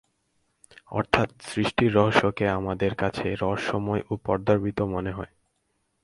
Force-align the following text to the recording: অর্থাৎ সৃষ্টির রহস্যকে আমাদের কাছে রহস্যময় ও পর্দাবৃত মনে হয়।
অর্থাৎ 0.91 1.29
সৃষ্টির 1.41 1.95
রহস্যকে 1.95 2.45
আমাদের 2.49 2.91
কাছে 2.95 3.35
রহস্যময় 3.41 4.01
ও 4.09 4.13
পর্দাবৃত 4.25 4.79
মনে 4.93 5.11
হয়। 5.11 5.31